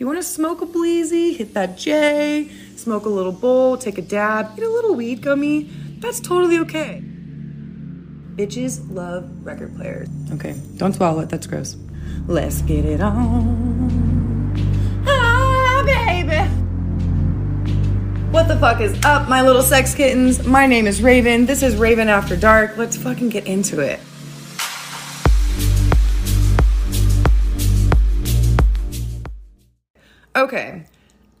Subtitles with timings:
[0.00, 4.02] you want to smoke a bleezy, hit that J, smoke a little bowl, take a
[4.02, 5.64] dab, eat a little weed gummy.
[5.98, 7.02] That's totally okay.
[8.34, 10.08] Bitches love record players.
[10.32, 11.28] Okay, don't swallow it.
[11.28, 11.76] That's gross.
[12.26, 14.54] Let's get it on.
[15.06, 16.48] Ah, baby.
[18.30, 20.46] What the fuck is up, my little sex kittens?
[20.46, 21.44] My name is Raven.
[21.44, 22.78] This is Raven After Dark.
[22.78, 24.00] Let's fucking get into it.
[30.40, 30.84] Okay,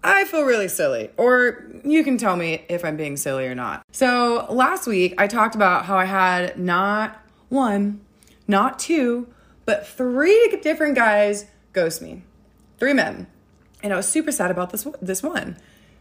[0.04, 3.82] I feel really silly, or you can tell me if I'm being silly or not.
[3.92, 8.02] So, last week I talked about how I had not one,
[8.46, 9.26] not two,
[9.64, 12.24] but three different guys ghost me.
[12.78, 13.26] Three men.
[13.82, 15.56] And I was super sad about this this one.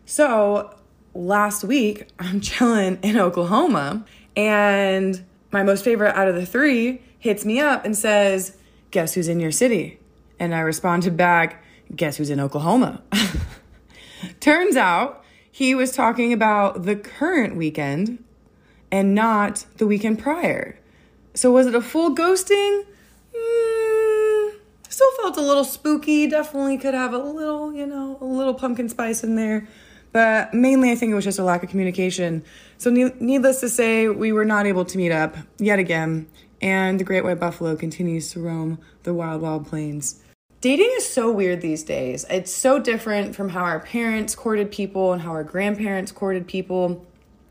[0.05, 0.75] So,
[1.13, 4.03] last week I'm chilling in Oklahoma
[4.35, 8.57] and my most favorite out of the 3 hits me up and says,
[8.91, 9.99] "Guess who's in your city?"
[10.37, 11.63] And I responded back,
[11.95, 13.01] guess who's in Oklahoma?
[14.39, 18.23] Turns out he was talking about the current weekend
[18.91, 20.79] and not the weekend prior.
[21.33, 22.85] So was it a full ghosting?
[23.35, 24.51] Mm,
[24.87, 26.27] still felt a little spooky.
[26.27, 29.67] Definitely could have a little, you know, a little pumpkin spice in there.
[30.11, 32.43] But mainly, I think it was just a lack of communication.
[32.77, 36.27] So, needless to say, we were not able to meet up yet again,
[36.61, 40.23] and the great white buffalo continues to roam the wild, wild plains.
[40.61, 42.25] Dating is so weird these days.
[42.29, 47.05] It's so different from how our parents courted people and how our grandparents courted people.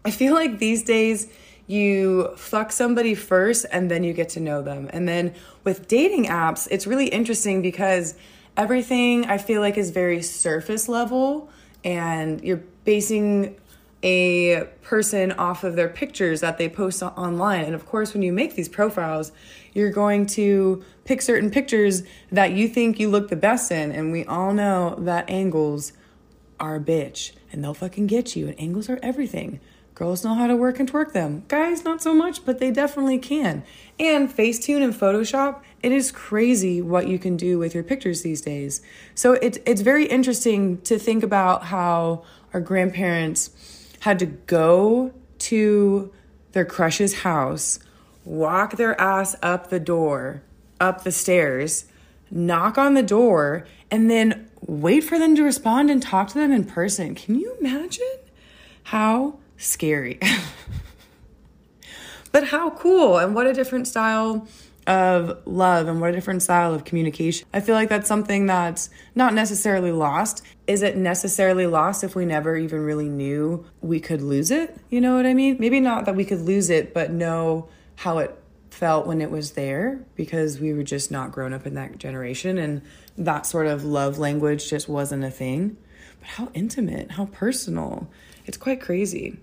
[0.04, 1.28] I feel like these days
[1.66, 4.90] you fuck somebody first and then you get to know them.
[4.92, 5.34] And then
[5.64, 8.14] with dating apps, it's really interesting because
[8.58, 11.48] everything I feel like is very surface level
[11.82, 13.56] and you're basing
[14.02, 17.64] a person off of their pictures that they post online.
[17.64, 19.32] And of course, when you make these profiles,
[19.78, 23.92] you're going to pick certain pictures that you think you look the best in.
[23.92, 25.92] And we all know that angles
[26.60, 28.48] are a bitch and they'll fucking get you.
[28.48, 29.60] And angles are everything.
[29.94, 31.42] Girls know how to work and twerk them.
[31.48, 33.64] Guys, not so much, but they definitely can.
[33.98, 38.40] And Facetune and Photoshop, it is crazy what you can do with your pictures these
[38.40, 38.80] days.
[39.16, 42.22] So it's it's very interesting to think about how
[42.54, 43.50] our grandparents
[43.98, 46.12] had to go to
[46.52, 47.80] their crush's house,
[48.28, 50.42] walk their ass up the door,
[50.78, 51.86] up the stairs,
[52.30, 56.52] knock on the door, and then wait for them to respond and talk to them
[56.52, 57.14] in person.
[57.14, 58.18] Can you imagine
[58.84, 60.20] how scary?
[62.32, 64.46] but how cool and what a different style
[64.86, 67.48] of love and what a different style of communication.
[67.54, 70.44] I feel like that's something that's not necessarily lost.
[70.66, 74.76] Is it necessarily lost if we never even really knew we could lose it?
[74.90, 75.56] You know what I mean?
[75.58, 79.52] Maybe not that we could lose it, but know how it felt when it was
[79.52, 82.80] there because we were just not grown up in that generation and
[83.16, 85.76] that sort of love language just wasn't a thing.
[86.20, 88.08] But how intimate, how personal.
[88.46, 89.40] It's quite crazy.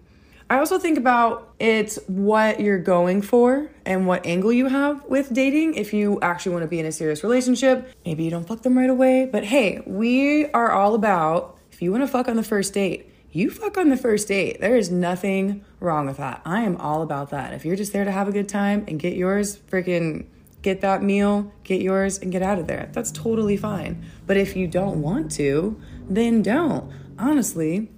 [0.49, 5.33] I also think about it's what you're going for and what angle you have with
[5.33, 5.73] dating.
[5.73, 8.77] If you actually want to be in a serious relationship, maybe you don't fuck them
[8.77, 9.27] right away.
[9.29, 13.11] But hey, we are all about if you want to fuck on the first date,
[13.35, 14.61] you fuck on the first date.
[14.61, 16.41] There is nothing wrong with that.
[16.45, 17.53] I am all about that.
[17.53, 20.27] If you're just there to have a good time and get yours, freaking
[20.61, 22.89] get that meal, get yours, and get out of there.
[22.93, 24.05] That's totally fine.
[24.25, 25.77] But if you don't want to,
[26.09, 26.89] then don't.
[27.19, 27.91] Honestly,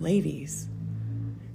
[0.00, 0.68] ladies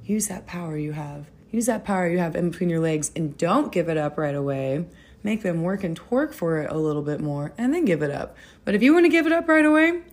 [0.03, 1.25] use that power you have.
[1.49, 4.35] Use that power you have in between your legs and don't give it up right
[4.35, 4.85] away.
[5.23, 8.11] Make them work and twerk for it a little bit more and then give it
[8.11, 8.37] up.
[8.63, 10.03] But if you want to give it up right away,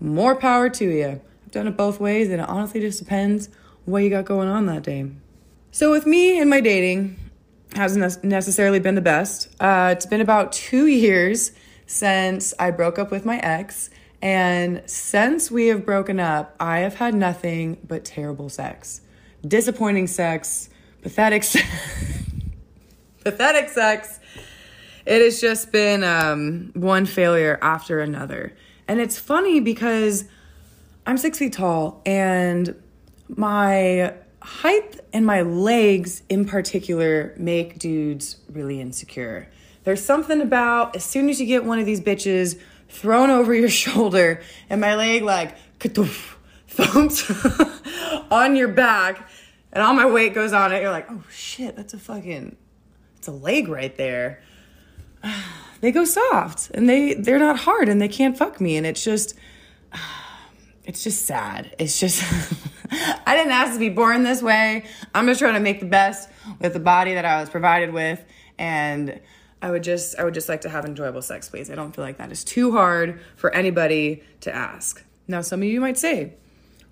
[0.00, 1.20] more power to you.
[1.46, 3.48] I've done it both ways and it honestly just depends
[3.84, 5.10] what you got going on that day.
[5.70, 7.16] So with me and my dating,
[7.74, 9.48] hasn't necessarily been the best.
[9.60, 11.52] Uh, it's been about two years
[11.86, 13.90] since I broke up with my ex.
[14.22, 19.02] And since we have broken up, I have had nothing but terrible sex
[19.46, 20.68] disappointing sex,
[21.02, 21.66] pathetic sex,
[23.22, 24.18] pathetic sex.
[25.04, 28.56] It has just been um, one failure after another.
[28.88, 30.24] And it's funny because
[31.06, 32.74] I'm six feet tall and
[33.28, 34.12] my
[34.42, 39.48] height and my legs in particular make dudes really insecure.
[39.84, 42.58] There's something about as soon as you get one of these bitches
[42.88, 47.30] thrown over your shoulder and my leg like thumps
[48.30, 49.28] on your back
[49.72, 52.56] and all my weight goes on it, you're like, oh shit, that's a fucking,
[53.16, 54.42] it's a leg right there.
[55.82, 59.04] They go soft and they they're not hard and they can't fuck me and it's
[59.04, 59.34] just,
[60.86, 61.74] it's just sad.
[61.78, 62.22] It's just,
[62.90, 64.84] I didn't ask to be born this way.
[65.14, 66.30] I'm just trying to make the best
[66.60, 68.24] with the body that I was provided with
[68.58, 69.20] and
[69.62, 71.70] I would just I would just like to have enjoyable sex, please.
[71.70, 75.02] I don't feel like that is too hard for anybody to ask.
[75.26, 76.34] Now, some of you might say,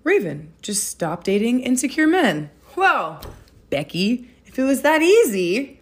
[0.03, 2.49] Raven, just stop dating insecure men.
[2.75, 3.21] Well,
[3.69, 5.79] Becky, if it was that easy,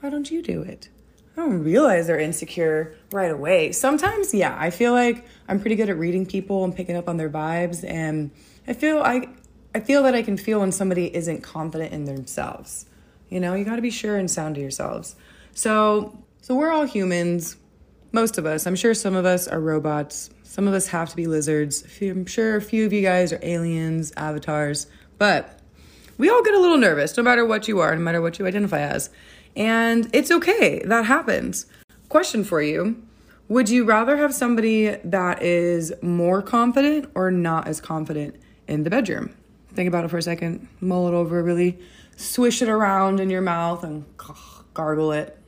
[0.00, 0.88] why don't you do it?
[1.36, 3.72] I don't realize they're insecure right away.
[3.72, 7.16] Sometimes, yeah, I feel like I'm pretty good at reading people and picking up on
[7.16, 8.30] their vibes, and
[8.66, 9.28] I feel I
[9.74, 12.86] I feel that I can feel when somebody isn't confident in themselves.
[13.28, 15.14] You know, you got to be sure and sound to yourselves.
[15.54, 17.56] So, so we're all humans.
[18.12, 18.66] Most of us.
[18.66, 20.30] I'm sure some of us are robots.
[20.42, 21.84] Some of us have to be lizards.
[22.02, 25.60] I'm sure a few of you guys are aliens, avatars, but
[26.18, 28.46] we all get a little nervous no matter what you are, no matter what you
[28.46, 29.10] identify as.
[29.54, 30.82] And it's okay.
[30.84, 31.66] That happens.
[32.10, 33.00] Question for you.
[33.48, 38.34] Would you rather have somebody that is more confident or not as confident
[38.66, 39.32] in the bedroom?
[39.74, 40.66] Think about it for a second.
[40.80, 41.78] Mull it over, really
[42.16, 44.04] swish it around in your mouth and
[44.74, 45.38] gargle it.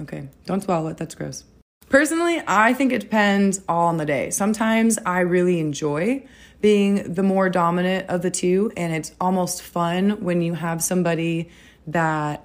[0.00, 1.44] Okay, don't swallow it, that's gross.
[1.88, 4.30] Personally, I think it depends all on the day.
[4.30, 6.26] Sometimes I really enjoy
[6.62, 11.48] being the more dominant of the two, and it's almost fun when you have somebody
[11.86, 12.44] that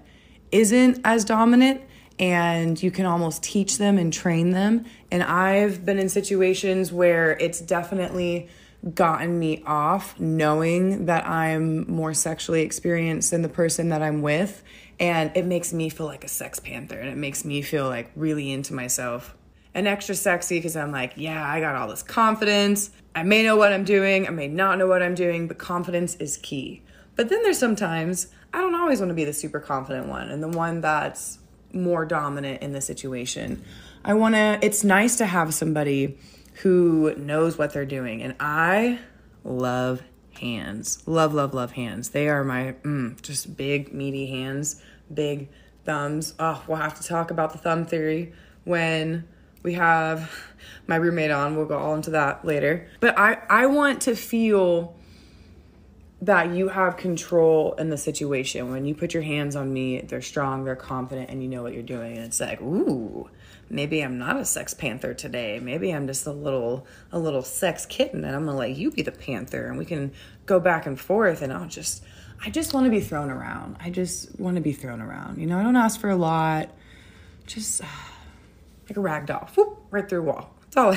[0.51, 1.81] isn't as dominant
[2.19, 4.85] and you can almost teach them and train them.
[5.09, 8.49] And I've been in situations where it's definitely
[8.93, 14.63] gotten me off knowing that I'm more sexually experienced than the person that I'm with.
[14.99, 18.11] And it makes me feel like a sex panther and it makes me feel like
[18.15, 19.35] really into myself
[19.73, 22.89] and extra sexy because I'm like, yeah, I got all this confidence.
[23.15, 26.15] I may know what I'm doing, I may not know what I'm doing, but confidence
[26.15, 26.83] is key.
[27.15, 30.41] But then there's sometimes I don't always want to be the super confident one and
[30.41, 31.39] the one that's
[31.73, 33.63] more dominant in the situation.
[34.03, 36.17] I want to, it's nice to have somebody
[36.61, 38.21] who knows what they're doing.
[38.21, 38.99] And I
[39.43, 40.01] love
[40.39, 41.03] hands.
[41.05, 42.09] Love, love, love hands.
[42.09, 44.81] They are my mm, just big, meaty hands,
[45.13, 45.49] big
[45.85, 46.33] thumbs.
[46.39, 48.33] Oh, we'll have to talk about the thumb theory
[48.63, 49.27] when
[49.63, 50.31] we have
[50.87, 51.55] my roommate on.
[51.55, 52.89] We'll go all into that later.
[52.99, 54.95] But I, I want to feel
[56.21, 58.71] that you have control in the situation.
[58.71, 61.73] When you put your hands on me, they're strong, they're confident, and you know what
[61.73, 62.17] you're doing.
[62.17, 63.29] And it's like, ooh,
[63.69, 65.59] maybe I'm not a sex panther today.
[65.59, 69.01] Maybe I'm just a little a little sex kitten and I'm gonna let you be
[69.01, 70.11] the panther and we can
[70.45, 72.03] go back and forth and I'll just
[72.43, 73.77] I just want to be thrown around.
[73.79, 75.39] I just want to be thrown around.
[75.39, 76.69] You know, I don't ask for a lot.
[77.45, 77.87] Just uh,
[78.89, 79.49] like a rag doll.
[79.55, 80.53] Whoop, right through wall.
[80.71, 80.93] That's all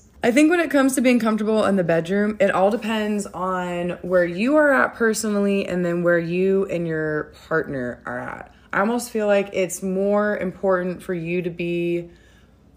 [0.26, 3.90] I think when it comes to being comfortable in the bedroom, it all depends on
[4.02, 8.52] where you are at personally and then where you and your partner are at.
[8.72, 12.10] I almost feel like it's more important for you to be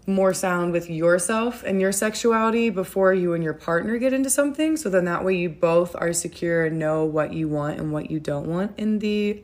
[0.06, 4.76] more sound with yourself and your sexuality before you and your partner get into something.
[4.76, 8.12] So then that way you both are secure and know what you want and what
[8.12, 9.42] you don't want in the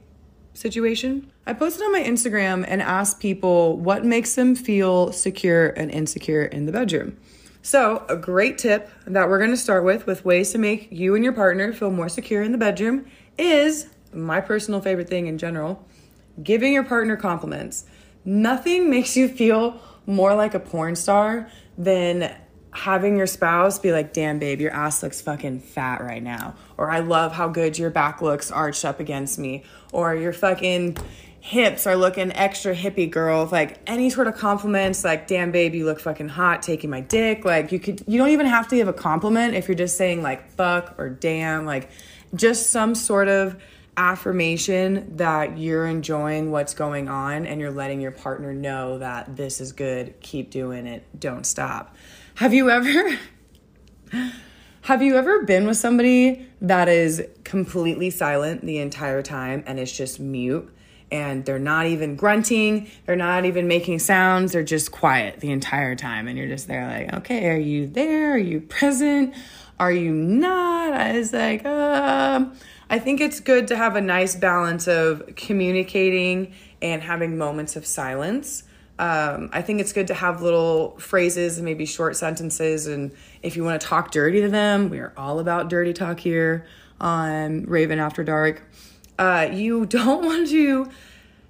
[0.55, 1.33] situation.
[1.45, 6.45] I posted on my Instagram and asked people what makes them feel secure and insecure
[6.45, 7.17] in the bedroom.
[7.67, 11.17] So, a great tip that we're going to start with with ways to make you
[11.17, 15.37] and your partner feel more secure in the bedroom is my personal favorite thing in
[15.37, 15.85] general
[16.41, 17.85] giving your partner compliments.
[18.25, 22.33] Nothing makes you feel more like a porn star than
[22.71, 26.55] having your spouse be like, damn, babe, your ass looks fucking fat right now.
[26.77, 29.65] Or I love how good your back looks arched up against me.
[29.93, 30.99] Or your fucking
[31.47, 33.47] hips are looking extra hippie girl.
[33.47, 37.45] Like any sort of compliments, like, damn, babe, you look fucking hot taking my dick.
[37.45, 40.23] Like you could, you don't even have to give a compliment if you're just saying
[40.23, 41.65] like fuck or damn.
[41.65, 41.89] Like
[42.35, 43.63] just some sort of
[43.97, 49.61] affirmation that you're enjoying what's going on and you're letting your partner know that this
[49.61, 51.95] is good, keep doing it, don't stop.
[52.35, 53.19] Have you ever
[54.83, 59.93] Have you ever been with somebody that is completely silent the entire time and is
[59.93, 60.73] just mute
[61.11, 65.95] and they're not even grunting, they're not even making sounds, they're just quiet the entire
[65.95, 68.35] time and you're just there like, "Okay, are you there?
[68.35, 69.35] Are you present?
[69.79, 72.55] Are you not?" I was like, "Um, uh,
[72.89, 77.85] I think it's good to have a nice balance of communicating and having moments of
[77.85, 78.63] silence.
[78.99, 82.87] Um, I think it's good to have little phrases and maybe short sentences.
[82.87, 86.21] And if you want to talk dirty to them, we are all about dirty talk
[86.21, 86.67] here
[87.01, 88.63] on Raven After Dark.
[89.19, 90.91] Uh, you don't want to.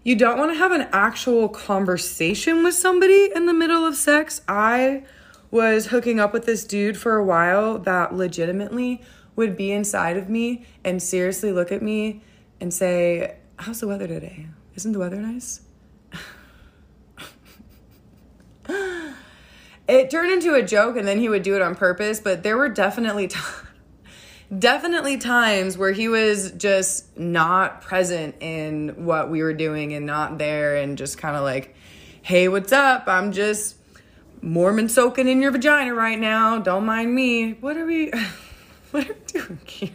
[0.04, 4.40] You don't want to have an actual conversation with somebody in the middle of sex.
[4.46, 5.02] I
[5.50, 9.02] was hooking up with this dude for a while that legitimately
[9.35, 12.23] would be inside of me and seriously look at me
[12.61, 14.46] and say, How's the weather today?
[14.75, 15.62] Isn't the weather nice?
[19.88, 22.56] it turned into a joke and then he would do it on purpose, but there
[22.56, 23.38] were definitely t-
[24.57, 30.38] definitely times where he was just not present in what we were doing and not
[30.38, 31.75] there and just kind of like,
[32.23, 33.05] hey, what's up?
[33.07, 33.76] I'm just
[34.43, 36.59] Mormon soaking in your vagina right now.
[36.59, 37.53] Don't mind me.
[37.55, 38.11] What are we
[38.91, 39.91] what are we doing here?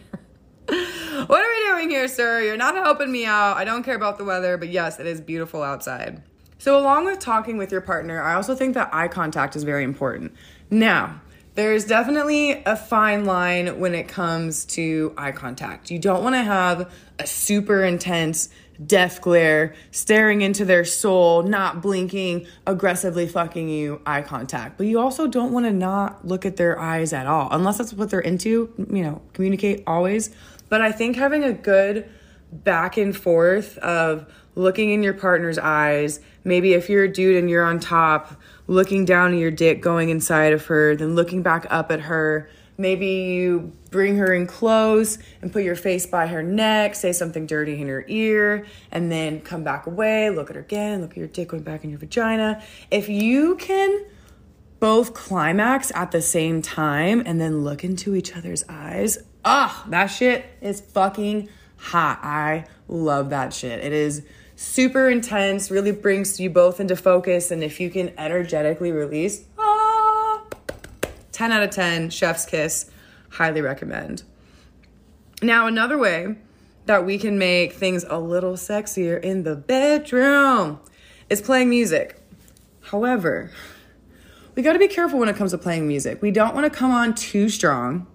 [0.66, 2.40] what are we doing here, sir?
[2.40, 3.56] You're not helping me out.
[3.56, 6.22] I don't care about the weather, but yes, it is beautiful outside.
[6.58, 9.82] So, along with talking with your partner, I also think that eye contact is very
[9.82, 10.32] important.
[10.70, 11.20] Now,
[11.54, 15.90] there's definitely a fine line when it comes to eye contact.
[15.90, 18.48] You don't want to have a super intense
[18.86, 24.78] death glare, staring into their soul, not blinking, aggressively fucking you eye contact.
[24.78, 27.92] But you also don't want to not look at their eyes at all, unless that's
[27.92, 30.34] what they're into, you know, communicate always.
[30.68, 32.08] But I think having a good
[32.50, 37.48] back and forth of looking in your partner's eyes, maybe if you're a dude and
[37.48, 41.66] you're on top, looking down at your dick going inside of her, then looking back
[41.70, 42.48] up at her.
[42.78, 47.46] Maybe you bring her in close and put your face by her neck, say something
[47.46, 51.16] dirty in her ear, and then come back away, look at her again, look at
[51.16, 52.62] your dick going back in your vagina.
[52.90, 54.04] If you can
[54.80, 59.90] both climax at the same time and then look into each other's eyes, ah, oh,
[59.90, 62.20] that shit is fucking hot.
[62.22, 63.84] I love that shit.
[63.84, 64.22] It is
[64.62, 67.50] super intense, really brings you both into focus.
[67.50, 70.44] And if you can energetically release, ah,
[71.32, 72.90] 10 out of 10, chef's kiss,
[73.30, 74.22] highly recommend.
[75.42, 76.36] Now, another way
[76.86, 80.78] that we can make things a little sexier in the bedroom
[81.28, 82.20] is playing music.
[82.82, 83.50] However,
[84.54, 86.22] we got to be careful when it comes to playing music.
[86.22, 88.06] We don't want to come on too strong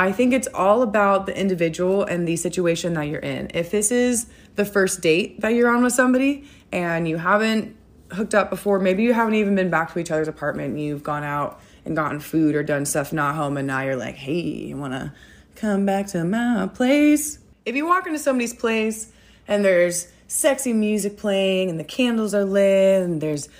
[0.00, 3.50] I think it's all about the individual and the situation that you're in.
[3.52, 7.76] If this is the first date that you're on with somebody and you haven't
[8.10, 11.22] hooked up before, maybe you haven't even been back to each other's apartment, you've gone
[11.22, 14.76] out and gotten food or done stuff not home, and now you're like, hey, you
[14.78, 15.12] wanna
[15.54, 17.38] come back to my place?
[17.66, 19.12] If you walk into somebody's place
[19.46, 23.50] and there's sexy music playing and the candles are lit and there's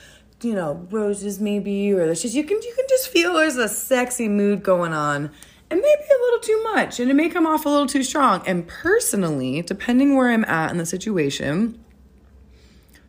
[0.40, 3.68] you know roses maybe or there's just you can you can just feel there's a
[3.68, 5.30] sexy mood going on
[5.70, 8.42] and maybe a little too much and it may come off a little too strong.
[8.46, 11.82] And personally, depending where I'm at in the situation,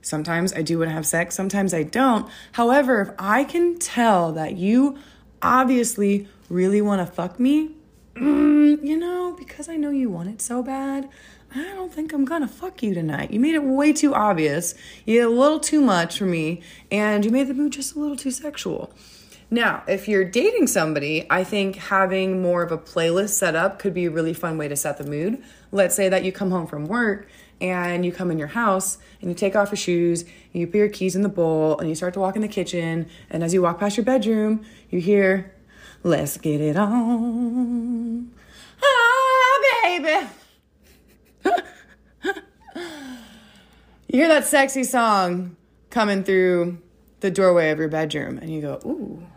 [0.01, 2.29] sometimes I do want to have sex, sometimes I don't.
[2.53, 4.97] However, if I can tell that you
[5.41, 7.71] obviously really want to fuck me,
[8.15, 11.09] mm, you know, because I know you want it so bad,
[11.53, 13.31] I don't think I'm gonna fuck you tonight.
[13.31, 14.73] You made it way too obvious.
[15.05, 17.99] You did a little too much for me, and you made the mood just a
[17.99, 18.93] little too sexual.
[19.53, 23.93] Now, if you're dating somebody, I think having more of a playlist set up could
[23.93, 25.43] be a really fun way to set the mood.
[25.74, 27.27] Let's say that you come home from work
[27.60, 30.77] and you come in your house and you take off your shoes, and you put
[30.77, 33.08] your keys in the bowl, and you start to walk in the kitchen.
[33.29, 35.53] And as you walk past your bedroom, you hear,
[36.03, 38.31] Let's get it on.
[38.81, 40.27] Ah, baby.
[44.08, 45.55] you hear that sexy song
[45.91, 46.79] coming through
[47.20, 49.27] the doorway of your bedroom, and you go, Ooh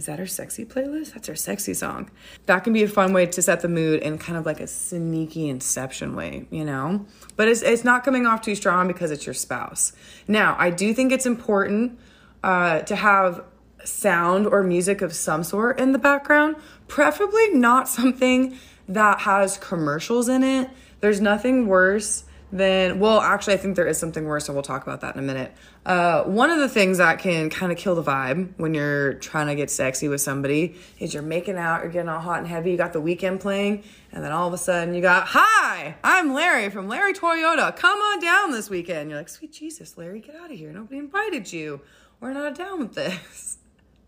[0.00, 1.12] is that our sexy playlist?
[1.12, 2.10] That's our sexy song.
[2.46, 4.66] That can be a fun way to set the mood in kind of like a
[4.66, 7.04] sneaky inception way, you know?
[7.36, 9.92] But it's, it's not coming off too strong because it's your spouse.
[10.26, 11.98] Now, I do think it's important
[12.42, 13.44] uh, to have
[13.84, 16.56] sound or music of some sort in the background,
[16.88, 18.56] preferably not something
[18.88, 20.70] that has commercials in it.
[21.00, 24.82] There's nothing worse then well actually i think there is something worse and we'll talk
[24.82, 25.52] about that in a minute.
[25.86, 29.46] Uh, one of the things that can kind of kill the vibe when you're trying
[29.46, 32.72] to get sexy with somebody is you're making out you're getting all hot and heavy
[32.72, 36.34] you got the Weeknd playing and then all of a sudden you got hi i'm
[36.34, 37.74] larry from larry toyota.
[37.76, 39.10] Come on down this weekend.
[39.10, 40.72] You're like sweet jesus larry get out of here.
[40.72, 41.80] Nobody invited you.
[42.20, 43.58] We're not down with this.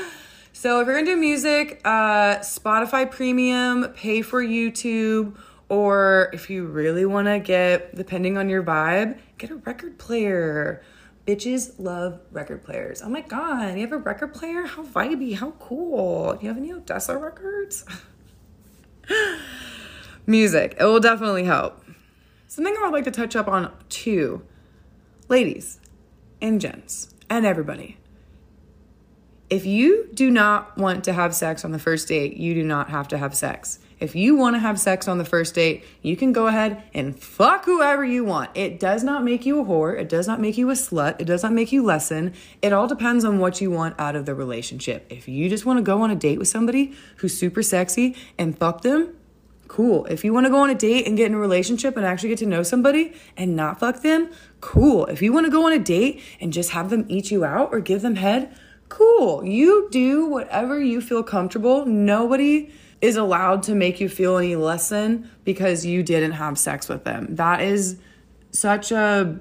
[0.59, 5.37] So if you're into music uh, spotify premium pay for youtube
[5.69, 10.81] or if you really want to get, depending on your vibe, get a record player.
[11.25, 13.01] Bitches love record players.
[13.01, 14.65] Oh my god, you have a record player?
[14.65, 16.33] How vibey, how cool.
[16.35, 17.83] Do you have any Odesza records?
[20.25, 21.83] Music, it will definitely help.
[22.47, 24.41] Something I would like to touch up on too.
[25.27, 25.79] Ladies
[26.41, 27.97] and gents and everybody.
[29.49, 32.89] If you do not want to have sex on the first date, you do not
[32.89, 33.79] have to have sex.
[33.99, 37.19] If you want to have sex on the first date, you can go ahead and
[37.19, 38.51] fuck whoever you want.
[38.53, 39.99] It does not make you a whore.
[39.99, 41.19] It does not make you a slut.
[41.19, 42.33] It does not make you lessen.
[42.61, 45.07] It all depends on what you want out of the relationship.
[45.09, 48.55] If you just want to go on a date with somebody who's super sexy and
[48.55, 49.15] fuck them,
[49.67, 50.05] cool.
[50.05, 52.29] If you want to go on a date and get in a relationship and actually
[52.29, 54.29] get to know somebody and not fuck them,
[54.61, 55.07] cool.
[55.07, 57.69] If you want to go on a date and just have them eat you out
[57.71, 58.55] or give them head,
[58.89, 59.43] cool.
[59.43, 61.85] You do whatever you feel comfortable.
[61.85, 66.89] Nobody is allowed to make you feel any less than because you didn't have sex
[66.89, 67.35] with them.
[67.35, 67.97] That is
[68.51, 69.39] such a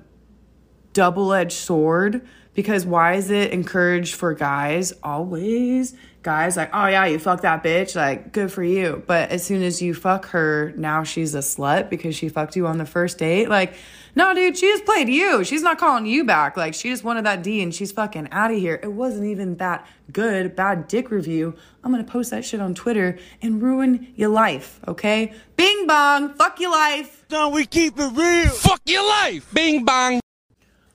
[0.93, 5.95] double edged sword because why is it encouraged for guys always?
[6.23, 9.03] Guys like, oh yeah, you fuck that bitch, like good for you.
[9.07, 12.67] But as soon as you fuck her, now she's a slut because she fucked you
[12.67, 13.49] on the first date.
[13.49, 13.75] Like,
[14.17, 15.45] no, dude, she just played you.
[15.45, 16.57] She's not calling you back.
[16.57, 18.81] Like, she just wanted that D and she's fucking out of here.
[18.83, 20.57] It wasn't even that good.
[20.57, 21.55] Bad dick review.
[21.85, 25.35] I'm gonna post that shit on Twitter and ruin your life, okay?
[25.57, 27.27] Bing bong, fuck your life.
[27.31, 28.49] No, we keep it real.
[28.49, 29.53] Fuck your life.
[29.53, 30.21] Bing bong.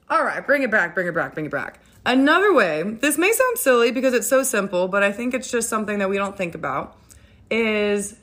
[0.09, 1.79] All right, bring it back, bring it back, bring it back.
[2.03, 5.69] Another way, this may sound silly because it's so simple, but I think it's just
[5.69, 6.97] something that we don't think about,
[7.51, 8.15] is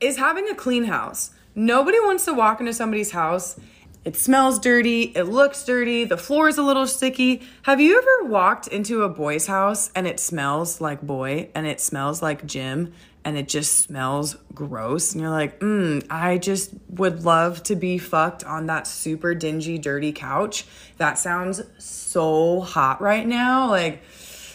[0.00, 1.30] is having a clean house.
[1.54, 3.58] Nobody wants to walk into somebody's house
[4.02, 7.42] it smells dirty, it looks dirty, the floor is a little sticky.
[7.62, 11.80] Have you ever walked into a boy's house and it smells like boy and it
[11.80, 12.94] smells like gym
[13.26, 15.12] and it just smells gross?
[15.12, 19.76] And you're like, mm, I just would love to be fucked on that super dingy,
[19.76, 20.64] dirty couch.
[20.96, 23.68] That sounds so hot right now.
[23.68, 24.02] Like,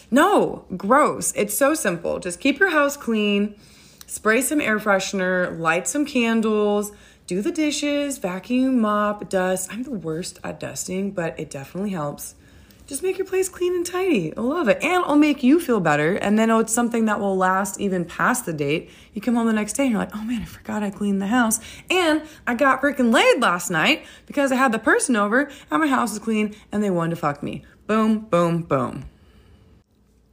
[0.09, 1.33] no, gross.
[1.35, 2.17] It's so simple.
[2.17, 3.55] Just keep your house clean,
[4.07, 6.91] spray some air freshener, light some candles
[7.27, 9.69] do the dishes, vacuum, mop, dust.
[9.71, 12.35] I'm the worst at dusting, but it definitely helps.
[12.85, 14.31] Just make your place clean and tidy.
[14.37, 14.77] I love it.
[14.83, 16.17] And it'll make you feel better.
[16.17, 18.91] And then it's something that will last even past the date.
[19.13, 21.19] You come home the next day and you're like, oh man, I forgot I cleaned
[21.19, 21.59] the house.
[21.89, 25.87] And I got freaking laid last night because I had the person over and my
[25.87, 27.63] house is clean and they wanted to fuck me.
[27.87, 29.05] Boom, boom, boom.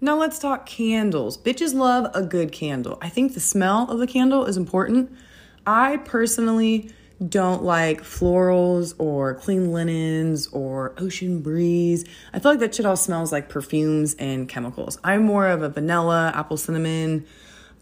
[0.02, 1.38] Now let's talk candles.
[1.38, 2.98] Bitches love a good candle.
[3.00, 5.16] I think the smell of the candle is important
[5.66, 6.90] I personally
[7.28, 12.04] don't like florals or clean linens or ocean breeze.
[12.32, 14.98] I feel like that shit all smells like perfumes and chemicals.
[15.04, 17.24] I'm more of a vanilla, apple cinnamon,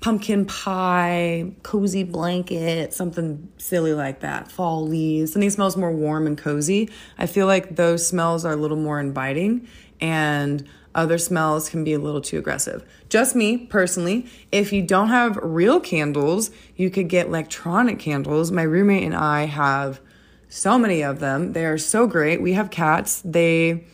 [0.01, 4.51] pumpkin pie, cozy blanket, something silly like that.
[4.51, 6.91] Fall leaves, something smells more warm and cozy.
[7.19, 9.69] I feel like those smells are a little more inviting
[10.01, 12.85] and other smells can be a little too aggressive.
[13.09, 18.51] Just me personally, if you don't have real candles, you could get electronic candles.
[18.51, 20.01] My roommate and I have
[20.49, 21.53] so many of them.
[21.53, 22.43] They are so great.
[22.43, 23.23] We have cats.
[23.25, 23.85] They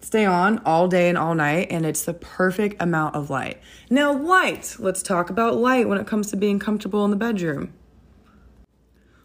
[0.00, 3.60] stay on all day and all night, and it's the perfect amount of light.
[3.90, 4.76] Now, light.
[4.78, 7.74] Let's talk about light when it comes to being comfortable in the bedroom.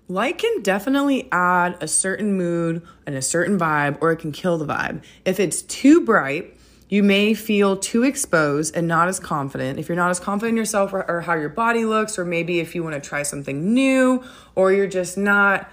[0.08, 4.58] Light can definitely add a certain mood and a certain vibe, or it can kill
[4.58, 5.03] the vibe.
[5.23, 6.55] If it's too bright,
[6.88, 9.80] you may feel too exposed and not as confident.
[9.80, 12.60] If you're not as confident in yourself or, or how your body looks, or maybe
[12.60, 15.69] if you want to try something new, or you're just not,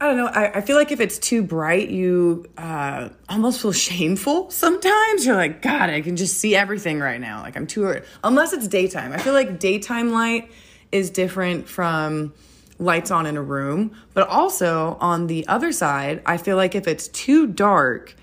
[0.00, 0.26] I don't know.
[0.26, 5.24] I, I feel like if it's too bright, you uh, almost feel shameful sometimes.
[5.24, 7.42] You're like, God, I can just see everything right now.
[7.42, 9.12] Like I'm too, unless it's daytime.
[9.12, 10.50] I feel like daytime light
[10.90, 12.34] is different from
[12.80, 13.92] lights on in a room.
[14.14, 18.16] But also on the other side, I feel like if it's too dark,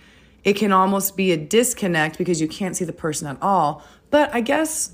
[0.43, 3.84] it can almost be a disconnect because you can't see the person at all.
[4.10, 4.93] But I guess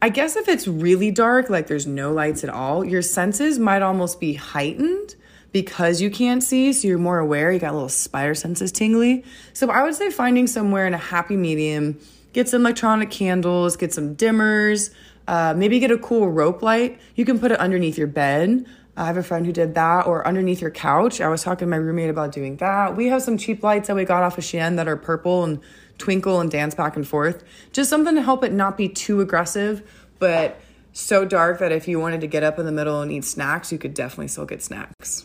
[0.00, 3.82] I guess if it's really dark, like there's no lights at all, your senses might
[3.82, 5.16] almost be heightened
[5.50, 7.50] because you can't see, so you're more aware.
[7.50, 9.24] You got little spider senses tingly.
[9.54, 11.98] So I would say finding somewhere in a happy medium,
[12.32, 14.90] get some electronic candles, get some dimmers,
[15.26, 17.00] uh, maybe get a cool rope light.
[17.16, 18.66] You can put it underneath your bed.
[18.98, 21.20] I have a friend who did that, or underneath your couch.
[21.20, 22.96] I was talking to my roommate about doing that.
[22.96, 25.60] We have some cheap lights that we got off of Shein that are purple and
[25.98, 27.44] twinkle and dance back and forth.
[27.72, 30.60] Just something to help it not be too aggressive, but
[30.92, 33.70] so dark that if you wanted to get up in the middle and eat snacks,
[33.70, 35.24] you could definitely still get snacks.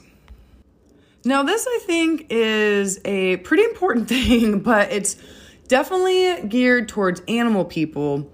[1.25, 5.15] Now, this I think is a pretty important thing, but it's
[5.67, 8.29] definitely geared towards animal people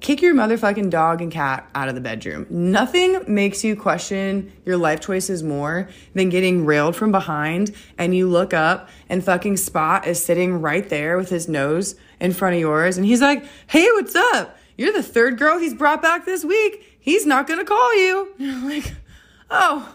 [0.00, 2.46] kick your motherfucking dog and cat out of the bedroom.
[2.48, 8.28] Nothing makes you question your life choices more than getting railed from behind and you
[8.28, 12.60] look up and fucking Spot is sitting right there with his nose in front of
[12.60, 14.56] yours and he's like, "Hey, what's up?
[14.76, 16.96] You're the third girl he's brought back this week.
[16.98, 18.94] He's not going to call you." You're like,
[19.50, 19.94] "Oh,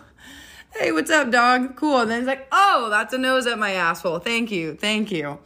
[0.76, 1.76] hey, what's up, dog?
[1.76, 4.20] Cool." And then he's like, "Oh, that's a nose at my asshole.
[4.20, 4.76] Thank you.
[4.76, 5.40] Thank you."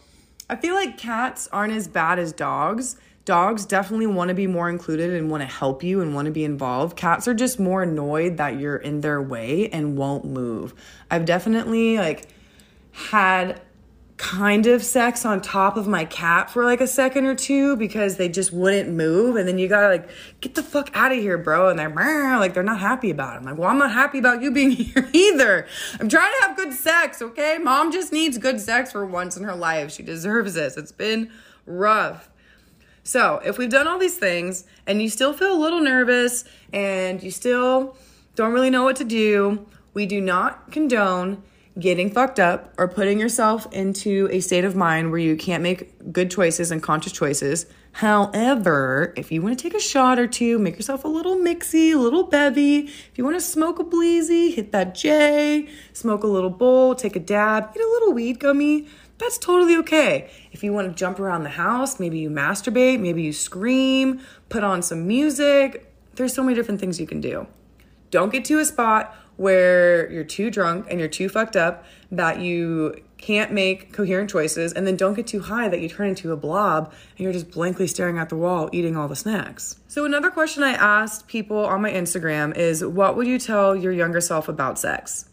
[0.50, 2.96] I feel like cats aren't as bad as dogs
[3.30, 6.32] Dogs definitely want to be more included and want to help you and want to
[6.32, 6.98] be involved.
[6.98, 10.74] Cats are just more annoyed that you're in their way and won't move.
[11.12, 12.28] I've definitely like
[12.92, 13.62] had
[14.18, 18.18] kind of sex on top of my cat for like a second or two because
[18.18, 20.10] they just wouldn't move and then you gotta like
[20.42, 23.38] get the fuck out of here bro and they're like they're not happy about it.
[23.42, 25.68] I'm like well i'm not happy about you being here either.
[26.00, 27.60] I'm trying to have good sex okay?
[27.60, 29.92] Mom just needs good sex for once in her life.
[29.92, 30.78] She deserves this.
[30.78, 31.30] It's been
[31.68, 32.29] rough
[33.10, 37.24] So, if we've done all these things and you still feel a little nervous and
[37.24, 37.98] you still
[38.36, 41.42] don't really know what to do, we do not condone
[41.80, 46.14] getting fucked up or putting yourself into a state of mind where you can't make
[46.14, 47.66] good choices and conscious choices.
[47.94, 51.94] However, if you want to take a shot or two, make yourself a little mixy,
[51.94, 52.82] a little bevy.
[52.82, 57.16] If you want to smoke a bleezy, hit that J, smoke a little bowl, take
[57.16, 58.88] a dab, eat a little weed gummy.
[59.20, 60.32] That's totally okay.
[60.52, 64.64] If you want to jump around the house, maybe you masturbate, maybe you scream, put
[64.64, 65.94] on some music.
[66.16, 67.46] There's so many different things you can do.
[68.12, 72.40] Don't get to a spot where you're too drunk and you're too fucked up that
[72.40, 76.32] you can't make coherent choices, and then don't get too high that you turn into
[76.32, 79.80] a blob and you're just blankly staring at the wall eating all the snacks.
[79.88, 83.92] So, another question I asked people on my Instagram is what would you tell your
[83.92, 85.30] younger self about sex?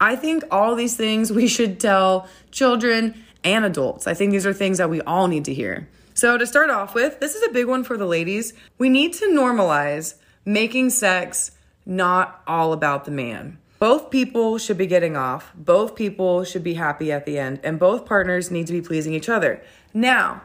[0.00, 3.14] I think all these things we should tell children
[3.46, 4.06] and adults.
[4.06, 5.88] I think these are things that we all need to hear.
[6.14, 8.52] So, to start off with, this is a big one for the ladies.
[8.78, 11.52] We need to normalize making sex
[11.84, 13.58] not all about the man.
[13.78, 17.78] Both people should be getting off, both people should be happy at the end, and
[17.78, 19.62] both partners need to be pleasing each other.
[19.92, 20.42] Now,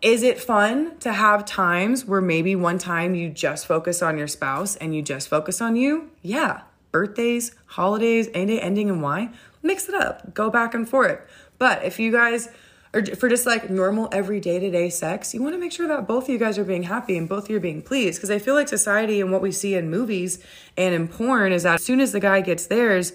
[0.00, 4.28] is it fun to have times where maybe one time you just focus on your
[4.28, 6.10] spouse and you just focus on you?
[6.22, 6.62] Yeah.
[6.92, 9.30] Birthdays, holidays, any day ending in Y,
[9.62, 11.20] mix it up, go back and forth.
[11.62, 12.48] But if you guys
[12.92, 15.86] or for just like normal every day to day sex, you want to make sure
[15.86, 18.18] that both of you guys are being happy and both of you are being pleased.
[18.18, 20.44] Because I feel like society and what we see in movies
[20.76, 23.12] and in porn is that as soon as the guy gets theirs,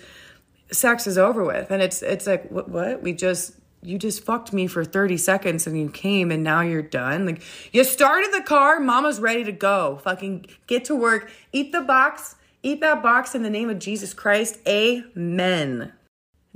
[0.72, 4.54] sex is over with, and it's it's like what what we just you just fucked
[4.54, 7.26] me for 30 seconds and you came and now you're done.
[7.26, 7.42] Like
[7.74, 10.00] you started the car, mama's ready to go.
[10.06, 14.14] Fucking get to work, eat the box, eat that box in the name of Jesus
[14.14, 14.60] Christ.
[14.66, 15.92] Amen.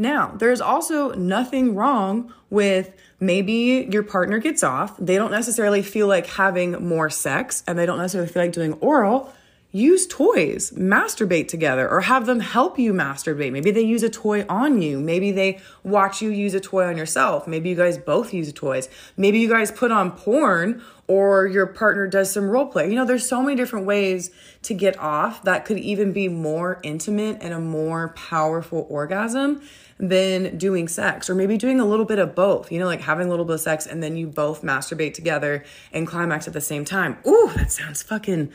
[0.02, 4.98] Now, there's also nothing wrong with maybe your partner gets off.
[4.98, 8.74] They don't necessarily feel like having more sex and they don't necessarily feel like doing
[8.82, 9.32] oral.
[9.74, 13.54] Use toys, masturbate together, or have them help you masturbate.
[13.54, 15.00] Maybe they use a toy on you.
[15.00, 17.48] Maybe they watch you use a toy on yourself.
[17.48, 18.90] Maybe you guys both use toys.
[19.16, 22.90] Maybe you guys put on porn or your partner does some role play.
[22.90, 24.30] You know, there's so many different ways
[24.64, 29.62] to get off that could even be more intimate and a more powerful orgasm
[29.98, 33.28] than doing sex or maybe doing a little bit of both, you know, like having
[33.28, 36.62] a little bit of sex and then you both masturbate together and climax at the
[36.62, 37.18] same time.
[37.26, 38.52] Ooh, that sounds fucking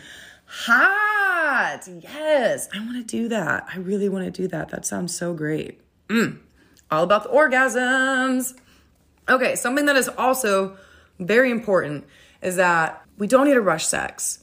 [0.47, 1.89] hot.
[2.01, 3.67] Yes, I want to do that.
[3.73, 4.71] I really want to do that.
[4.71, 5.81] That sounds so great.
[6.09, 6.39] Mm.
[6.91, 8.55] All about the orgasms.
[9.29, 10.77] Okay, something that is also
[11.19, 12.05] very important
[12.43, 14.41] is that we don't need to rush sex.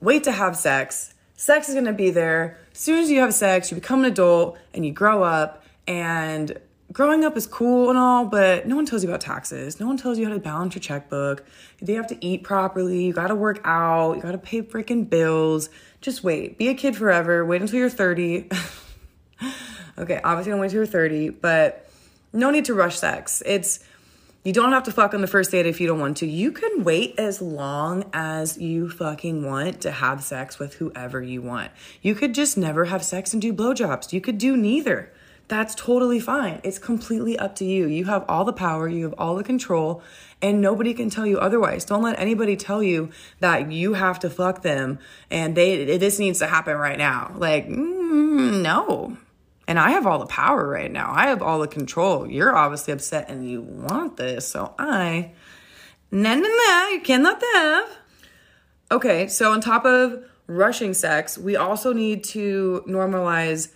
[0.00, 1.14] Wait to have sex.
[1.34, 2.58] Sex is gonna be there.
[2.72, 6.58] As soon as you have sex, you become an adult and you grow up and
[6.92, 9.80] growing up is cool and all, but no one tells you about taxes.
[9.80, 11.44] No one tells you how to balance your checkbook.
[11.80, 13.04] You have to eat properly.
[13.04, 14.16] You got to work out.
[14.16, 15.70] You got to pay freaking bills.
[16.00, 16.58] Just wait.
[16.58, 17.44] Be a kid forever.
[17.44, 18.48] Wait until you're 30.
[19.98, 21.88] okay, obviously don't wait until you're 30, but
[22.32, 23.42] no need to rush sex.
[23.46, 23.80] It's
[24.44, 26.26] you don't have to fuck on the first date if you don't want to.
[26.26, 31.40] You can wait as long as you fucking want to have sex with whoever you
[31.40, 31.70] want.
[32.00, 34.12] You could just never have sex and do blowjobs.
[34.12, 35.12] You could do neither
[35.48, 36.60] that's totally fine.
[36.64, 37.86] It's completely up to you.
[37.86, 40.02] You have all the power, you have all the control,
[40.40, 41.84] and nobody can tell you otherwise.
[41.84, 44.98] Don't let anybody tell you that you have to fuck them
[45.30, 47.34] and they this needs to happen right now.
[47.36, 49.16] Like, mm, no.
[49.68, 51.12] And I have all the power right now.
[51.14, 52.28] I have all the control.
[52.28, 55.32] You're obviously upset and you want this, so I
[56.10, 57.96] no no no, you cannot have.
[58.90, 63.68] Okay, so on top of rushing sex, we also need to normalize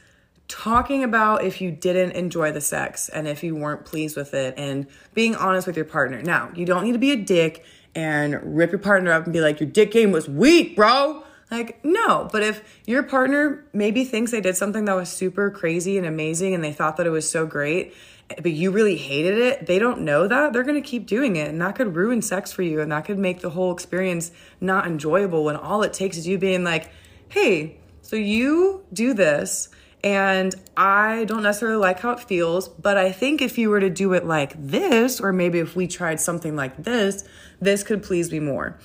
[0.49, 4.55] talking about if you didn't enjoy the sex and if you weren't pleased with it
[4.57, 6.23] and being honest with your partner.
[6.23, 9.41] Now, you don't need to be a dick and rip your partner up and be
[9.41, 11.25] like, your dick game was weak, bro.
[11.51, 15.97] Like, no, but if your partner maybe thinks they did something that was super crazy
[15.97, 17.95] and amazing and they thought that it was so great,
[18.29, 21.49] but you really hated it, they don't know that, they're gonna keep doing it.
[21.49, 24.87] And that could ruin sex for you and that could make the whole experience not
[24.87, 26.91] enjoyable when all it takes is you being like,
[27.29, 29.69] hey, so you do this
[30.03, 33.91] and I don't necessarily like how it feels, but I think if you were to
[33.91, 37.25] do it like this, or maybe if we tried something like this,
[37.61, 38.79] this could please me more.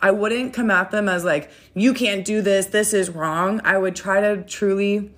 [0.00, 3.60] I wouldn't come at them as like, you can't do this, this is wrong.
[3.64, 5.10] I would try to truly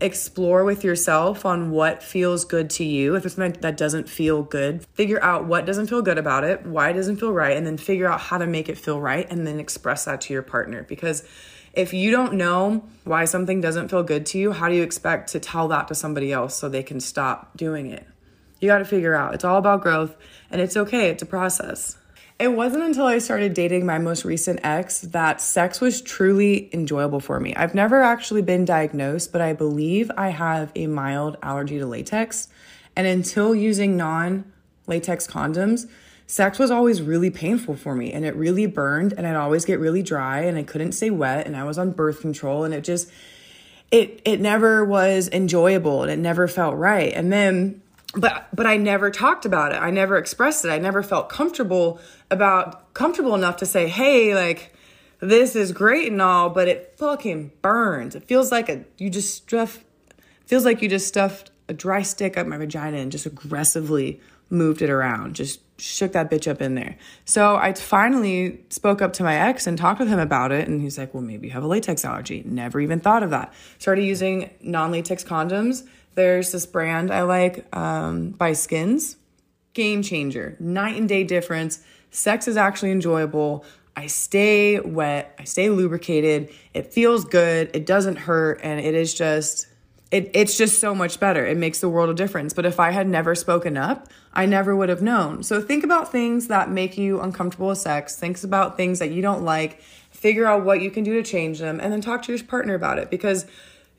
[0.00, 3.14] explore with yourself on what feels good to you.
[3.14, 6.66] If it's something that doesn't feel good, figure out what doesn't feel good about it,
[6.66, 9.26] why it doesn't feel right, and then figure out how to make it feel right
[9.30, 10.82] and then express that to your partner.
[10.82, 11.22] Because
[11.76, 15.30] if you don't know why something doesn't feel good to you, how do you expect
[15.32, 18.06] to tell that to somebody else so they can stop doing it?
[18.60, 19.34] You got to figure out.
[19.34, 20.16] It's all about growth
[20.50, 21.10] and it's okay.
[21.10, 21.98] It's a process.
[22.38, 27.20] It wasn't until I started dating my most recent ex that sex was truly enjoyable
[27.20, 27.54] for me.
[27.54, 32.48] I've never actually been diagnosed, but I believe I have a mild allergy to latex.
[32.96, 34.50] And until using non
[34.86, 35.88] latex condoms,
[36.26, 39.78] sex was always really painful for me and it really burned and I'd always get
[39.78, 42.84] really dry and I couldn't stay wet and I was on birth control and it
[42.84, 43.10] just
[43.90, 47.12] it it never was enjoyable and it never felt right.
[47.12, 47.82] And then
[48.16, 49.76] but but I never talked about it.
[49.76, 50.68] I never expressed it.
[50.68, 54.74] I never felt comfortable about comfortable enough to say, "Hey, like
[55.20, 58.14] this is great and all, but it fucking burns.
[58.14, 59.84] It feels like a you just stuff
[60.46, 64.82] feels like you just stuffed a dry stick up my vagina and just aggressively moved
[64.82, 65.34] it around.
[65.34, 66.96] Just shook that bitch up in there.
[67.24, 70.68] So I finally spoke up to my ex and talked with him about it.
[70.68, 72.42] And he's like, well, maybe you have a latex allergy.
[72.46, 73.52] Never even thought of that.
[73.78, 79.16] Started using non latex condoms there's this brand I like um, by Skins.
[79.72, 81.82] Game changer, night and day difference.
[82.12, 83.64] Sex is actually enjoyable.
[83.96, 86.50] I stay wet, I stay lubricated.
[86.74, 89.66] It feels good, it doesn't hurt, and it is just
[90.14, 91.44] it, it's just so much better.
[91.44, 92.52] It makes the world a difference.
[92.52, 95.42] But if I had never spoken up, I never would have known.
[95.42, 98.14] So think about things that make you uncomfortable with sex.
[98.14, 99.82] Think about things that you don't like.
[100.12, 102.74] Figure out what you can do to change them, and then talk to your partner
[102.74, 103.44] about it because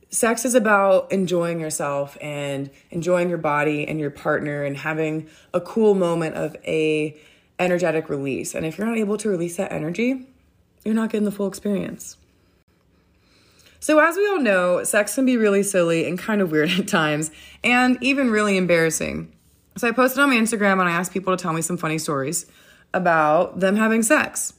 [0.10, 5.60] sex is about enjoying yourself and enjoying your body and your partner and having a
[5.60, 7.18] cool moment of a
[7.60, 8.56] energetic release.
[8.56, 10.26] And if you're not able to release that energy,
[10.86, 12.16] you're not getting the full experience.
[13.80, 16.88] So, as we all know, sex can be really silly and kind of weird at
[16.88, 17.32] times,
[17.64, 19.34] and even really embarrassing.
[19.78, 21.98] So, I posted on my Instagram and I asked people to tell me some funny
[21.98, 22.46] stories
[22.94, 24.54] about them having sex.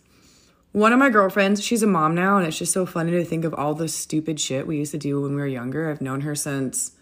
[0.72, 3.46] One of my girlfriends, she's a mom now, and it's just so funny to think
[3.46, 5.90] of all the stupid shit we used to do when we were younger.
[5.90, 6.92] I've known her since,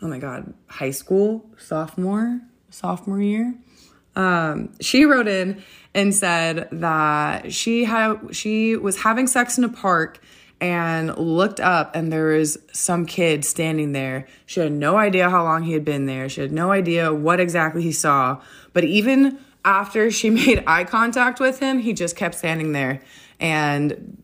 [0.00, 3.56] oh my God, high school, sophomore, sophomore year.
[4.14, 5.62] Um, she wrote in
[5.94, 10.20] and said that she had she was having sex in a park
[10.60, 14.26] and looked up and there was some kid standing there.
[14.46, 16.28] She had no idea how long he had been there.
[16.28, 18.42] She had no idea what exactly he saw.
[18.72, 23.00] But even after she made eye contact with him, he just kept standing there
[23.38, 24.18] and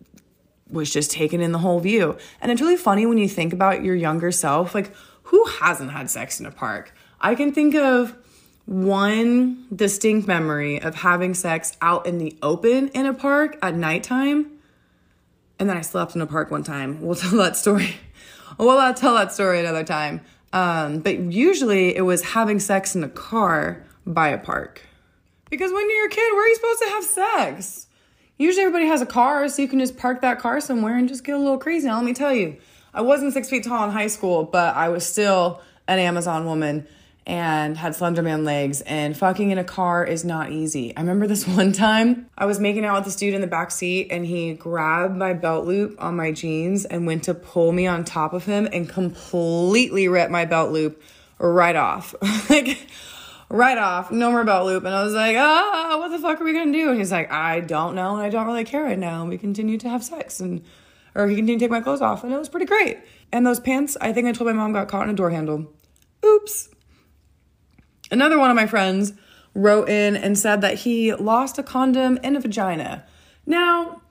[0.70, 2.18] was just taken in the whole view.
[2.40, 4.75] And it's really funny when you think about your younger self.
[4.75, 4.92] Like,
[5.25, 6.92] who hasn't had sex in a park?
[7.20, 8.16] I can think of
[8.66, 14.51] one distinct memory of having sex out in the open in a park at nighttime.
[15.59, 17.01] And then I slept in a park one time.
[17.07, 17.97] We'll tell that story.
[18.59, 20.21] We'll uh, tell that story another time.
[20.53, 24.83] Um, but usually it was having sex in a car by a park.
[25.51, 27.87] Because when you're a kid, where are you supposed to have sex?
[28.38, 31.25] Usually everybody has a car, so you can just park that car somewhere and just
[31.25, 31.87] get a little crazy.
[31.87, 32.57] Now, let me tell you,
[32.92, 36.87] I wasn't six feet tall in high school, but I was still an Amazon woman
[37.27, 40.97] and had Slenderman legs, and fucking in a car is not easy.
[40.97, 43.73] I remember this one time I was making out with this dude in the back
[43.73, 47.87] seat, and he grabbed my belt loop on my jeans and went to pull me
[47.87, 51.03] on top of him and completely ripped my belt loop
[51.39, 52.15] right off.
[52.51, 52.87] like,
[53.49, 54.85] right off, no more belt loop.
[54.85, 56.91] And I was like, ah, what the fuck are we gonna do?
[56.91, 59.23] And he's like, I don't know, and I don't really care right now.
[59.23, 60.62] And we continued to have sex, and
[61.17, 62.99] or he continued to take my clothes off, and it was pretty great.
[63.33, 65.73] And those pants, I think I told my mom got caught in a door handle.
[66.25, 66.69] Oops.
[68.11, 69.12] Another one of my friends
[69.55, 73.05] wrote in and said that he lost a condom in a vagina.
[73.47, 74.03] Now,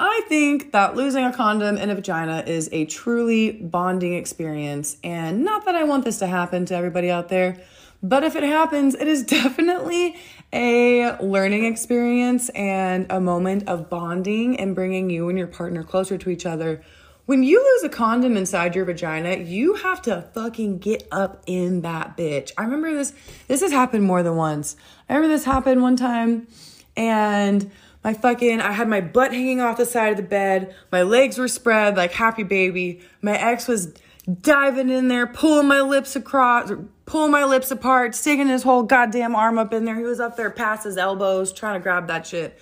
[0.00, 5.44] I think that losing a condom in a vagina is a truly bonding experience, and
[5.44, 7.58] not that I want this to happen to everybody out there,
[8.02, 10.16] but if it happens, it is definitely
[10.52, 16.18] a learning experience and a moment of bonding and bringing you and your partner closer
[16.18, 16.82] to each other.
[17.24, 21.82] When you lose a condom inside your vagina, you have to fucking get up in
[21.82, 22.50] that bitch.
[22.58, 23.12] I remember this,
[23.46, 24.76] this has happened more than once.
[25.08, 26.48] I remember this happened one time
[26.96, 27.70] and
[28.02, 30.74] my fucking, I had my butt hanging off the side of the bed.
[30.90, 33.00] My legs were spread like happy baby.
[33.20, 33.94] My ex was
[34.40, 36.72] diving in there, pulling my lips across,
[37.06, 39.96] pulling my lips apart, sticking his whole goddamn arm up in there.
[39.96, 42.58] He was up there past his elbows trying to grab that shit.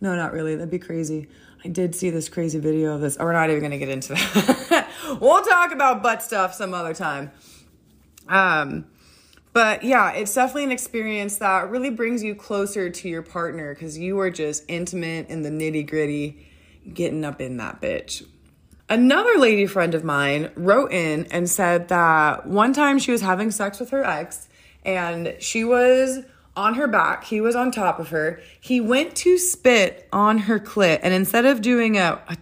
[0.00, 0.54] No, not really.
[0.54, 1.28] That'd be crazy.
[1.64, 3.16] I did see this crazy video of this.
[3.18, 4.88] Oh, we're not even gonna get into that.
[5.20, 7.32] we'll talk about butt stuff some other time.
[8.28, 8.86] Um,
[9.52, 13.98] but yeah, it's definitely an experience that really brings you closer to your partner because
[13.98, 16.46] you are just intimate in the nitty gritty,
[16.92, 18.24] getting up in that bitch.
[18.88, 23.50] Another lady friend of mine wrote in and said that one time she was having
[23.50, 24.48] sex with her ex
[24.84, 26.20] and she was
[26.58, 28.40] on her back, he was on top of her.
[28.60, 32.36] He went to spit on her clit and instead of doing a, a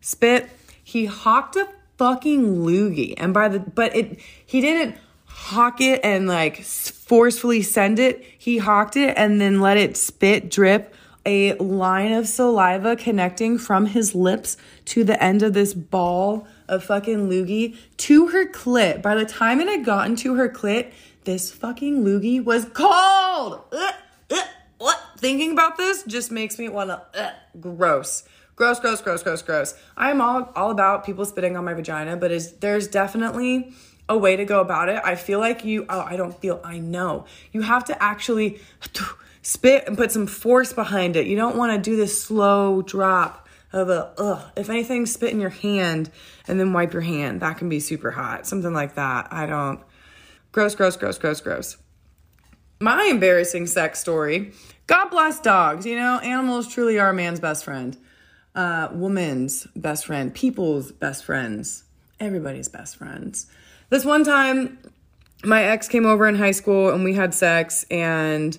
[0.00, 0.50] spit,
[0.84, 1.66] he hawked a
[1.96, 3.14] fucking loogie.
[3.16, 8.22] And by the but it he didn't hawk it and like forcefully send it.
[8.36, 13.86] He hawked it and then let it spit drip a line of saliva connecting from
[13.86, 19.02] his lips to the end of this ball of fucking loogie to her clit.
[19.02, 20.92] By the time it had gotten to her clit,
[21.26, 23.60] this fucking loogie was cold.
[23.72, 23.94] Ugh,
[24.30, 24.98] ugh, what?
[25.18, 27.02] Thinking about this just makes me want to.
[27.20, 28.22] Uh, gross.
[28.54, 29.74] Gross, gross, gross, gross, gross.
[29.96, 33.74] I'm all, all about people spitting on my vagina, but is there's definitely
[34.08, 35.02] a way to go about it.
[35.04, 37.26] I feel like you, oh, I don't feel, I know.
[37.52, 38.60] You have to actually
[39.42, 41.26] spit and put some force behind it.
[41.26, 44.52] You don't want to do this slow drop of a, ugh.
[44.56, 46.10] If anything, spit in your hand
[46.46, 47.40] and then wipe your hand.
[47.40, 48.46] That can be super hot.
[48.46, 49.32] Something like that.
[49.32, 49.80] I don't,
[50.56, 51.76] gross, gross, gross, gross, gross.
[52.80, 54.52] My embarrassing sex story.
[54.86, 55.84] God bless dogs.
[55.84, 57.94] You know, animals truly are man's best friend,
[58.54, 61.84] uh, woman's best friend, people's best friends,
[62.18, 63.48] everybody's best friends.
[63.90, 64.78] This one time,
[65.44, 68.58] my ex came over in high school and we had sex, and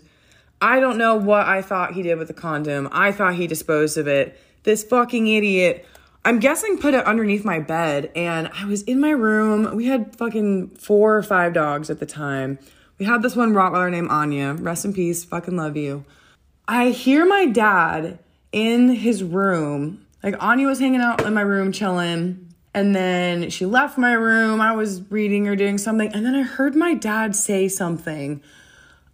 [0.62, 2.89] I don't know what I thought he did with the condom.
[2.91, 4.39] I thought he disposed of it.
[4.62, 5.83] This fucking idiot,
[6.27, 9.73] I'm guessing, put it underneath my bed, and I was in my room.
[9.77, 12.59] We had fucking four or five dogs at the time.
[12.99, 14.53] We had this one Rottweiler named Anya.
[14.55, 15.23] Rest in peace.
[15.23, 16.03] Fucking love you.
[16.67, 18.19] I hear my dad
[18.51, 20.05] in his room.
[20.21, 22.53] Like Anya was hanging out in my room chilling.
[22.73, 24.59] And then she left my room.
[24.59, 26.11] I was reading or doing something.
[26.13, 28.43] And then I heard my dad say something.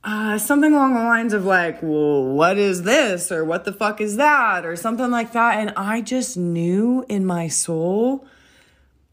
[0.03, 3.31] Uh, something along the lines of like, well, what is this?
[3.31, 4.65] Or what the fuck is that?
[4.65, 5.59] Or something like that.
[5.59, 8.25] And I just knew in my soul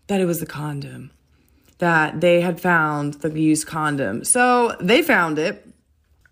[0.09, 1.13] that it was the condom,
[1.79, 4.25] that they had found the used condom.
[4.25, 5.65] So they found it.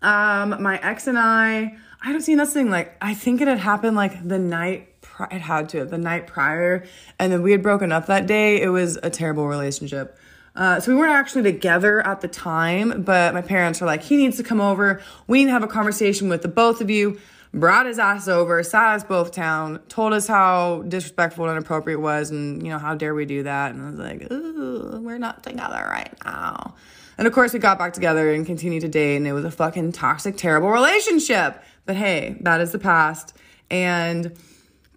[0.01, 3.95] Um, my ex and I, I don't see nothing like, I think it had happened
[3.95, 4.89] like the night
[5.31, 6.85] it had to the night prior,
[7.19, 8.61] and then we had broken up that day.
[8.61, 10.17] It was a terrible relationship.
[10.55, 14.17] Uh, so we weren't actually together at the time, but my parents were like, he
[14.17, 15.01] needs to come over.
[15.27, 17.19] We need to have a conversation with the both of you.
[17.51, 22.01] Brought his ass over, sat us both down, told us how disrespectful and inappropriate it
[22.01, 23.73] was, and you know how dare we do that?
[23.73, 26.75] And I was like, ooh, we're not together right now.
[27.17, 29.51] And of course, we got back together and continued to date, and it was a
[29.51, 31.63] fucking toxic, terrible relationship.
[31.87, 33.35] But hey, that is the past.
[33.71, 34.37] And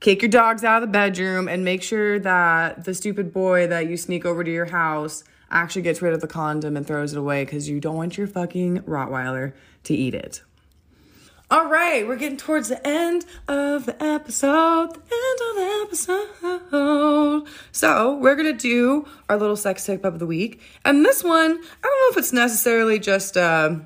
[0.00, 3.88] kick your dogs out of the bedroom and make sure that the stupid boy that
[3.88, 7.18] you sneak over to your house actually gets rid of the condom and throws it
[7.18, 9.52] away because you don't want your fucking Rottweiler
[9.84, 10.42] to eat it.
[11.50, 14.94] All right, we're getting towards the end of the episode.
[14.94, 17.46] The end of the episode.
[17.72, 20.62] So, we're gonna do our little sex tip of the week.
[20.82, 23.76] And this one, I don't know if it's necessarily just uh,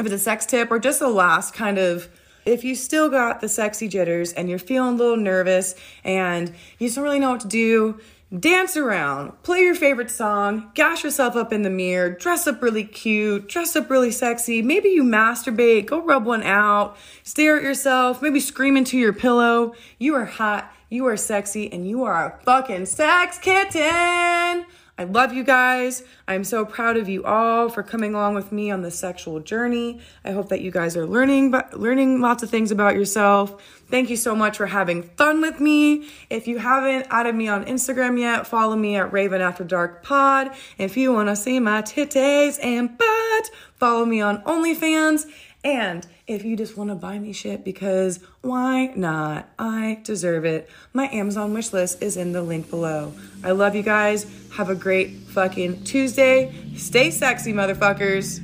[0.00, 2.08] if it's a sex tip or just a last kind of
[2.44, 6.86] if you still got the sexy jitters and you're feeling a little nervous and you
[6.86, 8.00] just don't really know what to do,
[8.34, 12.84] dance around, play your favorite song, gash yourself up in the mirror, dress up really
[12.84, 14.62] cute, dress up really sexy.
[14.62, 19.74] Maybe you masturbate, go rub one out, stare at yourself, maybe scream into your pillow.
[19.98, 24.66] You are hot, you are sexy, and you are a fucking sex kitten.
[24.98, 26.04] I love you guys.
[26.26, 30.00] I'm so proud of you all for coming along with me on this sexual journey.
[30.24, 33.62] I hope that you guys are learning learning lots of things about yourself.
[33.90, 36.08] Thank you so much for having fun with me.
[36.30, 40.50] If you haven't added me on Instagram yet, follow me at Raven After Dark Pod.
[40.78, 45.26] If you want to see my titties and butt, follow me on OnlyFans.
[45.66, 49.48] And if you just want to buy me shit because why not?
[49.58, 50.70] I deserve it.
[50.92, 53.12] My Amazon wish list is in the link below.
[53.42, 54.30] I love you guys.
[54.52, 56.54] Have a great fucking Tuesday.
[56.76, 58.40] Stay sexy, motherfuckers.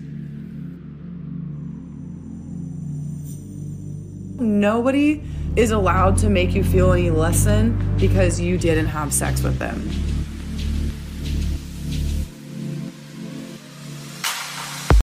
[4.40, 5.22] Nobody
[5.54, 9.60] is allowed to make you feel any less than because you didn't have sex with
[9.60, 10.11] them.